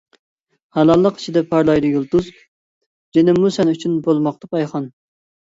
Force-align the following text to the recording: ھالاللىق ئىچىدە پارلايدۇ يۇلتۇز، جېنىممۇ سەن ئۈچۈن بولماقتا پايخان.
ھالاللىق 0.77 1.19
ئىچىدە 1.19 1.43
پارلايدۇ 1.51 1.91
يۇلتۇز، 1.97 2.31
جېنىممۇ 3.19 3.53
سەن 3.59 3.75
ئۈچۈن 3.75 4.01
بولماقتا 4.09 4.53
پايخان. 4.57 4.91